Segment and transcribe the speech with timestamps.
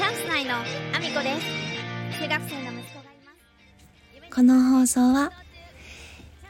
[0.00, 3.32] チャンス内のアミコです中学生の息子がいま
[4.30, 5.30] すこの放送は、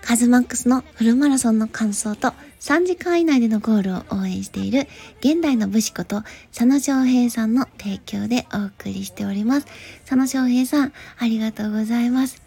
[0.03, 4.87] カズマックスのフルマラソンの感想と3時間以内でのゴールを応援している
[5.19, 9.67] 現代の武士こと佐野翔平さんの提供でお送りしております。
[10.05, 12.41] 佐野翔平さん、ありがとうございます。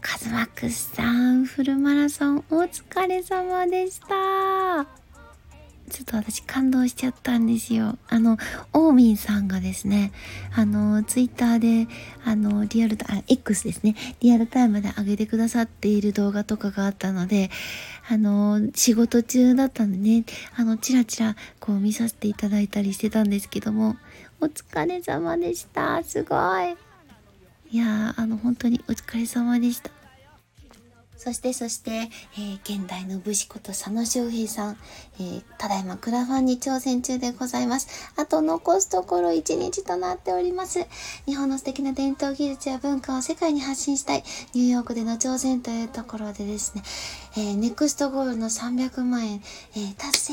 [0.00, 5.03] カズマックスさん、フルマラソンお疲れ様でした。
[5.90, 7.98] ちょっと私感動しちゃったんですよ。
[8.08, 8.38] あの、
[8.72, 10.12] オーミンさんがですね、
[10.54, 11.92] あの、ツイッターで、
[12.24, 17.50] あの、リアルタイム、X ですね、リアルタイムで上げてくださっている動画とかがあったので、
[18.08, 20.24] あの、仕事中だったんでね、
[20.56, 23.96] あの、チラチラこう見させていただいたりしてたんですけども、
[24.40, 26.02] お疲れ様でした。
[26.02, 26.76] すごい。
[27.70, 30.03] いや、あの、本当にお疲れ様でした。
[31.24, 34.76] そしてそして、えー現代の武士こと佐野翔平さん、
[35.18, 38.12] えーただいまクラファンに挑戦中でございます。
[38.16, 40.86] あと残すところ1日となっております。
[41.24, 46.82] 日本の素敵な伝統技術や文化を世界に発信したいニューヨークでの挑戦というところでですね、
[47.36, 49.42] えーネクストゴールの300万円、
[49.74, 50.32] えー達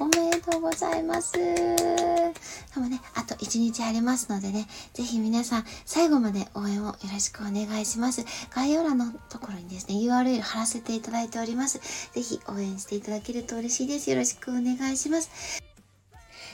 [0.00, 1.32] おめでとうございます。
[1.34, 2.34] で
[2.76, 8.24] もね、あと1日ありますのでね、ぜひ皆さん最後まで応援をよろしくお願いします。
[8.54, 11.78] 概要欄のところにですね、URL 貼らせていただいております。
[12.12, 14.10] ぜひ応援していただけると嬉しいです。
[14.10, 15.62] よろしくお願いします。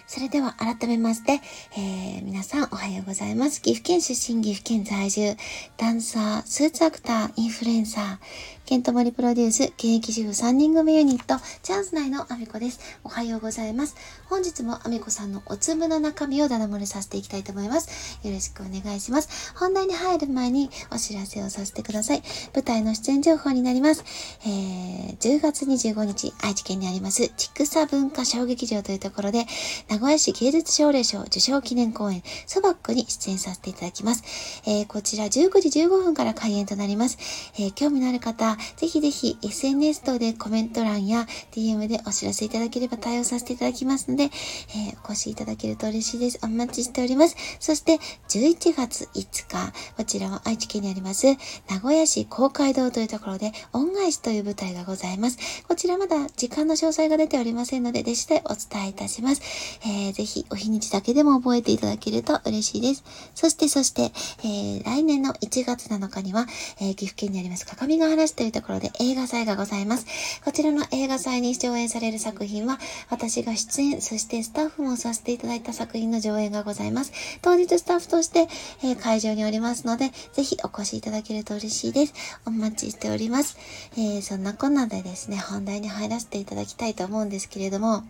[0.08, 1.40] それでは改めまして、
[1.76, 3.62] えー皆さんおはようございます。
[3.62, 5.36] 岐阜県出身、岐阜県在住、
[5.76, 8.18] ダンサー、スーツアクター、インフルエンサー、
[8.66, 12.98] ケントモリプロデュース、現役主婦3人組ユニット、チャンス内のアミコです。
[13.04, 13.94] おはようございます。
[14.28, 18.18] 本日もアミコさんのお粒の中身をダダ漏れさせていきたいと思います。
[18.26, 19.54] よろしくお願いします。
[19.54, 22.24] 本題に入る前にお知らせをさせてください。
[22.54, 24.04] 舞台の出演情報になります。
[24.44, 29.46] えー10月25日、愛知県にあります、ちくさ文化小劇場というところで、
[29.88, 34.24] 名古屋市芸術奨励賞受賞記念公演、ソバックに出演させていただきます。
[34.66, 37.16] えーこちら19時15分から開演となります。
[37.54, 46.40] えー興味のある方、ぜひぜひ SNS 等でコメント欄や DM でお知らせいただければ対応させていただきますので、えーお越しいただけると嬉しいです。
[46.42, 47.36] お待ちしております。
[47.60, 51.26] そして11月5日、こちらは愛知県にあります、
[51.68, 55.38] 名古屋市公会堂というところで、恩返しという舞台がございます。
[55.68, 59.42] こちらまだ時間の詳細が出ておりませんので、で次第お伝えいたします。
[59.84, 63.04] えーぜひお日にちだけでも覚えていただけると嬉しいです。
[63.34, 64.12] そしてそして、
[64.44, 66.46] えー来年の1月7日には、
[66.80, 70.06] えー岐阜県にあります、各務原市というところで映画祭がございます。
[70.44, 72.78] こちらの映画祭に上映される作品は、
[73.10, 77.12] 私が出演、そしてスタッフもさせていただいた作品の上映がございます。
[77.42, 78.48] 当日スタッフとして、
[78.82, 82.14] えー会場におりますので、ぜひお越しいただけると嬉しいです。
[82.46, 83.56] お待ちしております。
[83.96, 88.04] えーそんなこんなでですね、本題に入らせていただきたいと思うんですけれども、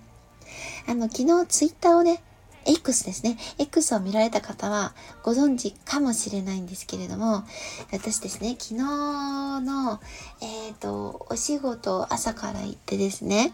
[0.87, 2.23] あの、昨日ツイッターをね、
[2.67, 3.39] X ですね。
[3.59, 7.45] X を見られた方はご存知かもしれないんですけれども、
[7.93, 10.01] 私ですね、昨日の、
[10.41, 13.53] えっ、と、お仕事朝から行ってですね、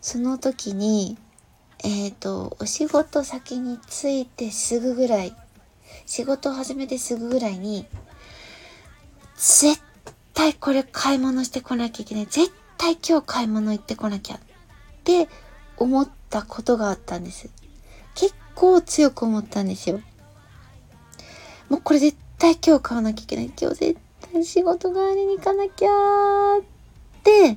[0.00, 1.16] その時に、
[1.84, 5.34] えっ、と、お仕事先に着いてすぐぐらい、
[6.06, 7.86] 仕事を始めてすぐぐらいに、
[9.36, 9.80] 絶
[10.34, 12.26] 対これ買い物してこなきゃいけない。
[12.26, 14.40] 絶対今日買い物行ってこなきゃっ
[15.04, 15.28] て
[15.76, 17.48] 思ったことがあったんです。
[18.14, 20.00] 結構強く思ったんですよ。
[21.68, 23.46] もうこれ絶対今日買わなきゃいけない。
[23.46, 23.96] 今日絶
[24.32, 26.64] 対仕事帰りに行かなきゃーっ
[27.22, 27.56] て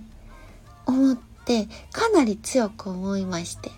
[0.85, 3.71] 思って、かなり強く思いまして。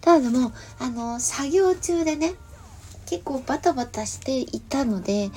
[0.00, 2.34] ただでも、あの、作業中でね、
[3.06, 5.30] 結構バタバタしていたので、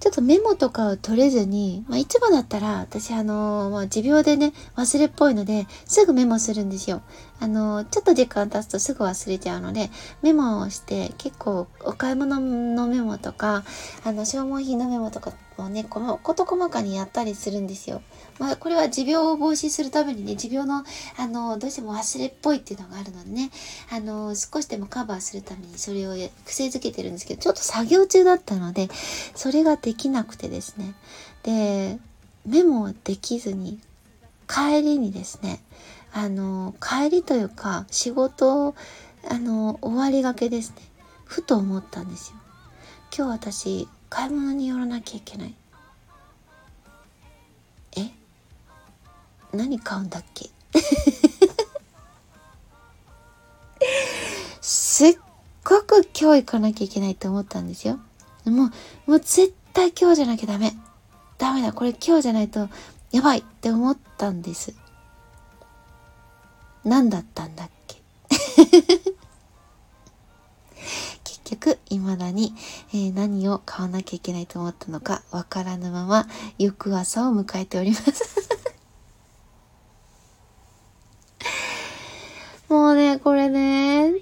[0.00, 7.02] ちょっとメモとかを取れずに、まあ、いつもだったら、私、あのまあ、持病でね、忘れっぽいので、すぐメモするんですよ。
[7.40, 9.90] あのちょっと時間経つとすぐ忘れちゃうので、
[10.22, 13.64] メモをして、結構、お買い物のメモとか、
[14.04, 18.02] あの、消耗品のメモとかをね、この、こと細かにやったりするんですよ。
[18.40, 20.84] まあ、これは持病を防止するためにね、持病の、
[21.16, 23.50] あの、どうしても忘れっぽいっていうのがあるのでね、
[23.92, 26.14] あの、少しでもカバーするためにそれを
[26.44, 28.88] 癖づけてるんですけど、ちょっと作業中だったので、
[29.36, 30.92] それができなくてですね。
[31.42, 31.98] で、
[32.44, 33.80] メモできずに、
[34.46, 35.62] 帰りにですね、
[36.12, 38.74] あの、帰りというか、仕事、
[39.30, 40.82] あの、終わりがけですね。
[41.24, 42.36] ふと思ったんですよ。
[43.16, 45.54] 今日私、買い物に寄らなきゃいけない。
[47.96, 48.10] え？
[49.54, 50.50] 何買うんだっけ？
[54.60, 55.18] すっ
[55.64, 57.98] ごく今日行かなきゃいけないと思ったんですよ。
[58.44, 58.66] も
[59.06, 60.74] う、もう絶対今日じゃなきゃダメ。
[61.38, 62.68] ダメだ、これ今日じゃないと
[63.12, 64.74] やばいって思ったんです。
[66.84, 68.02] 何だったんだっけ？
[71.24, 72.54] 結局、未だに、
[72.92, 76.26] えー、何を買わなきゃいけないと思ったのかわからぬまま、
[76.58, 78.48] 翌朝を迎えております
[82.68, 84.12] もうね、これね、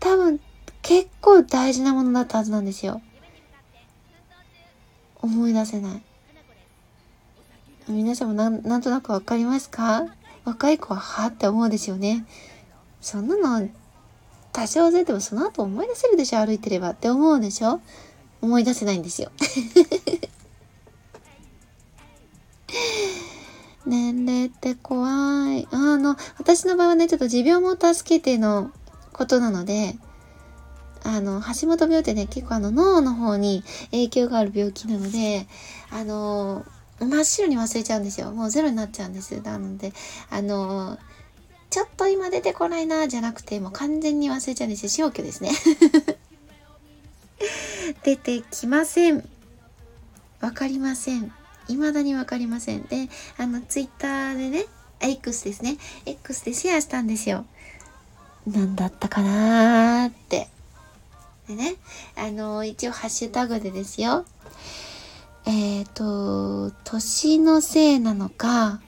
[0.00, 0.40] 多分
[0.82, 3.00] 結構大事なものだったはずなんですよ。
[5.22, 6.02] 思い出せない。
[7.88, 10.06] 皆さんもなんなんとなくわかりますか？
[10.44, 12.26] 若い子ははって思うですよね。
[13.00, 13.68] そんなの
[14.52, 16.44] 多少忘れてもその後思い出せるでしょ？
[16.44, 17.80] 歩いてればって思うでしょ？
[18.40, 19.30] 思い出せないんですよ。
[23.86, 25.08] 年齢って怖
[25.54, 25.66] い。
[25.70, 28.70] あの、私の場合はね、ちょっと持病も助けての
[29.14, 29.96] ことなので、
[31.04, 35.46] あの、橋本病ってね、結構あの脳の方に影響がある病気なので、
[35.90, 36.64] あの、
[37.00, 38.32] 真っ白に忘れちゃうんですよ。
[38.32, 39.40] もうゼロになっちゃうんです。
[39.42, 39.92] なので、
[40.30, 40.98] あの、
[41.70, 44.88] ちょっと今出てこないな、じゃなくて、もう完全に忘れちゃうんですよ。
[44.88, 45.52] 消去ですね。
[48.02, 49.28] 出てきません。
[50.40, 51.32] わかりません。
[51.68, 52.82] 未だにわかりません。
[52.84, 54.66] で、あの、ツイッターでね、
[55.00, 55.76] X ですね。
[56.06, 57.44] X でシェアしたんですよ。
[58.46, 60.48] 何だったかなーって。
[61.48, 61.76] でね、
[62.14, 64.26] あの、一応ハッシュタグでですよ。
[65.46, 68.82] えっ、ー、と、年のせいなのか、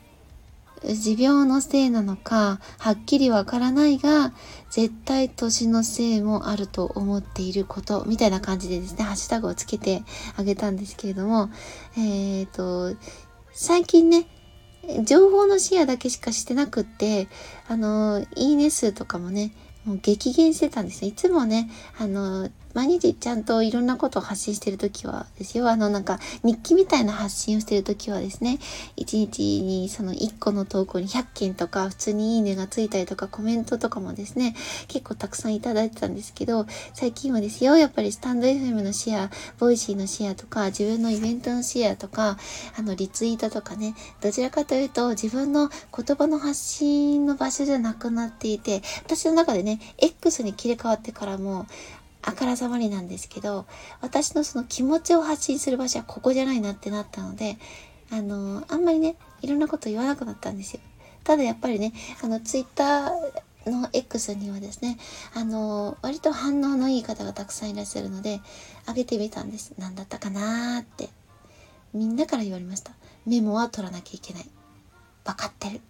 [0.84, 4.32] 持病のせいなのか、はっきりわからないが、
[4.70, 10.02] 絶対年のせいもあると思っていること、みたいな感じでですね、ハッシュタグをつけて
[10.36, 11.48] あげたんですけれども、
[11.96, 12.94] えっ、ー、と、
[13.52, 14.26] 最近ね、
[15.04, 17.28] 情報のシェアだけしかしてなくって、
[17.68, 19.52] あの、いいね数とかもね、
[19.84, 21.10] もう激減してたんですよ。
[21.10, 25.68] いつもね、あの、毎日ちゃんといろんなことを発信してるときはですよ。
[25.68, 28.58] あのなんか日記みたいな発信をしてるときはですね、
[28.96, 34.54] 1日にその1個の投稿に100件とか普通にいいねがついたりとかコメントとかもですね、
[34.88, 42.38] 結構たくさんいただいてたんですけど、最近はですよ、やっぱりスタンド FM のシェア、 Voicy のシェアとか、自分のイベントのシェアとか、
[42.76, 51.66] あのリツイートとかね、どちらかというと自分の言葉の発信の場所じゃなくなっていて、私の中でね、X に切り替わってからも、
[52.22, 53.66] あからさまりなんですけど、
[54.00, 57.56] 私のその気持ちを発信する場所はここじゃないなってなったので、
[58.10, 60.80] あの、あんまりね、いろんなこと言わなくなったんですよ。
[61.24, 64.98] ただやっぱりね、あの、ツイッターの X にはですね、
[65.34, 68.40] あの、割と反応のいい方がたくさんいらっしゃるので、
[68.86, 69.72] あげてみたんです。
[69.78, 71.08] 何だったかなーって。
[71.92, 72.92] みんなから言われました。
[73.26, 74.46] メモは取らなきゃいけない。
[75.24, 75.80] 分かってる。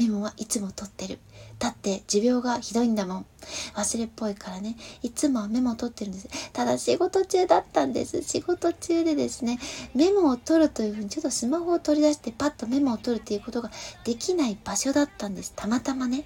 [0.00, 1.18] メモはいつも取ってる。
[1.58, 3.26] だって持病がひどいんだもん。
[3.74, 4.76] 忘れっぽいからね。
[5.02, 6.28] いつもはメモを取ってるんです。
[6.54, 8.22] ただ仕事中だったんです。
[8.22, 9.58] 仕事中でですね、
[9.94, 13.70] メモを取るというふうにちょっとスマホを取り出してパッとメモを取るっていうことが
[14.04, 15.52] できない場所だったんです。
[15.54, 16.24] たまたまね。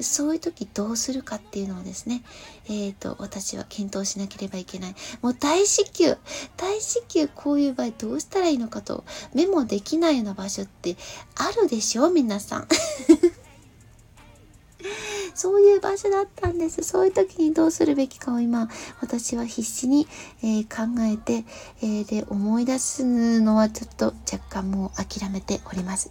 [0.00, 2.22] そういう時どうするかっていうのをですね、
[2.68, 4.94] えっ、ー、と、私は検討しなければいけない。
[5.22, 6.16] もう大至急、
[6.56, 9.04] 大至急こういう場合どうしたらいいのかと、
[9.34, 10.96] メモできないような場所って
[11.34, 12.10] あるでしょ？
[12.10, 12.68] 皆さん。
[15.36, 16.82] そういう場所だったんです。
[16.82, 18.68] そういう時にどうするべきかを今、
[19.00, 20.08] 私は必死に、
[20.42, 21.44] えー、考えて、
[21.82, 26.10] えー、で、思い出すのはちょっと若干もう諦めております。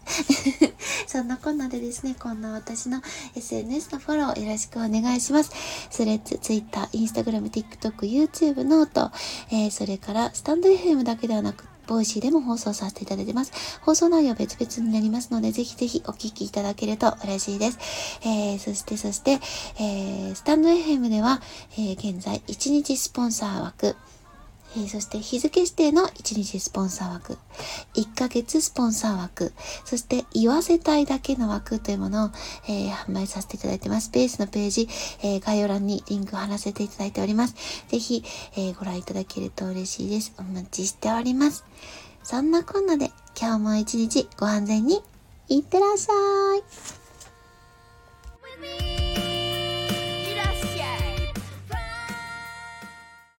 [1.07, 3.01] そんなこんなでですね、こんな私の
[3.35, 5.51] SNS のフォローよろしくお願いします。
[5.89, 9.11] Threads、Twitter、Instagram、TikTok、YouTube、 note、
[9.51, 13.79] えー、それからスタンド FM だけではなくて Voicy でも放送させていただいてます。
[13.81, 17.79] 放送内容別々になりますので、ぜひぜひお聞きいただけると嬉しいです。
[18.23, 19.39] えー、そしてそして、
[19.79, 21.41] えー、スタンド FM では、
[21.73, 23.95] えー、現在1日スポンサー枠、
[24.75, 27.37] えー、そして日付指定の1日スポンサー枠、
[27.95, 29.53] 1ヶ月スポンサー枠、
[29.85, 32.29] そして言わせたいだけの枠というものを、
[32.67, 34.11] えー、販売させていただいてます。
[34.11, 34.87] ベースのページ、
[35.23, 37.55] えー、概要欄にリンクを貼らせていただいております。
[37.87, 38.23] ぜひ、
[38.57, 40.33] えご覧いただけると嬉しいです。
[40.37, 41.65] お待ちしております。
[42.23, 45.01] そんなこんなで今日も一日ご安全に
[45.47, 46.13] いってらっしゃ
[46.57, 46.63] い。